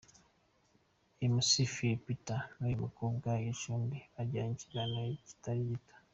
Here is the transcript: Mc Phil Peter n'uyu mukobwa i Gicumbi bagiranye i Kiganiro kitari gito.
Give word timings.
Mc 1.35 1.51
Phil 1.73 1.97
Peter 2.05 2.39
n'uyu 2.57 2.81
mukobwa 2.83 3.29
i 3.37 3.43
Gicumbi 3.47 3.97
bagiranye 4.13 4.51
i 4.55 4.61
Kiganiro 4.61 5.09
kitari 5.27 5.63
gito. 5.69 5.95